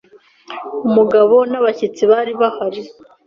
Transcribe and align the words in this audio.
umugabo 0.87 1.35
n’abashyitsi. 1.51 2.01
bari 2.11 2.31
bahari 2.41 2.81